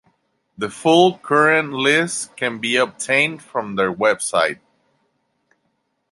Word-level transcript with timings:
The 0.57 0.71
full 0.71 1.19
current 1.19 1.73
list 1.73 2.35
can 2.35 2.57
be 2.57 2.75
obtained 2.75 3.43
from 3.43 3.75
their 3.75 3.93
website. 3.93 4.57